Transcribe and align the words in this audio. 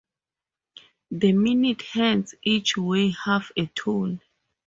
The 1.11 1.31
minute 1.31 1.83
hands 1.83 2.33
each 2.41 2.75
weigh 2.75 3.11
half 3.11 3.51
a 3.55 3.67
ton. 3.67 4.21